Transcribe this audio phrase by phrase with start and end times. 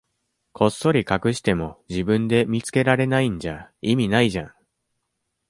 [0.53, 4.55] こっそり隠しても、自分で見つけられないんじゃ意味ないじゃん。